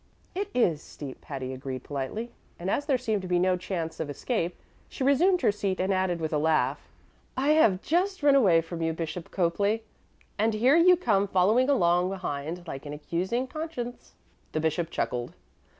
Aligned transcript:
"It 0.33 0.49
is 0.55 0.81
steep," 0.81 1.21
Patty 1.21 1.53
agreed 1.53 1.83
politely; 1.83 2.31
and 2.57 2.71
as 2.71 2.87
there 2.87 2.97
seemed 2.97 3.21
to 3.21 3.27
be 3.27 3.37
no 3.37 3.55
chance 3.55 3.99
of 3.99 4.09
escape, 4.09 4.57
she 4.89 5.03
resumed 5.03 5.41
her 5.41 5.51
seat 5.51 5.79
and 5.79 5.93
added, 5.93 6.19
with 6.19 6.33
a 6.33 6.39
laugh: 6.39 6.89
"I 7.37 7.49
have 7.49 7.83
just 7.83 8.23
run 8.23 8.33
away 8.33 8.61
from 8.61 8.81
you, 8.81 8.93
Bishop 8.93 9.29
Copeley, 9.29 9.83
and 10.39 10.55
here 10.55 10.75
you 10.75 10.95
come 10.97 11.27
following 11.27 11.69
along 11.69 12.09
behind 12.09 12.67
like 12.67 12.87
an 12.87 12.93
accusing 12.93 13.45
conscience." 13.45 14.13
The 14.53 14.59
bishop 14.59 14.89
chuckled. 14.89 15.35